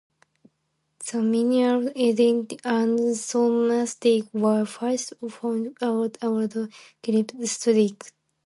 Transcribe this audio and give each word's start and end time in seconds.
The 1.11 1.21
minerals 1.21 1.91
edingtonite 1.91 2.59
and 2.63 2.97
thomsonite 2.97 4.33
were 4.33 4.65
first 4.65 5.13
found 5.29 5.77
at 5.79 6.23
Old 6.23 6.57
Kilpatrick. 7.03 8.11